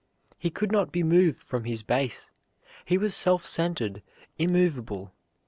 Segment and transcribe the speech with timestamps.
[0.39, 2.31] He could not be moved from his base;
[2.85, 4.01] he was self centered,
[4.39, 5.13] immovable.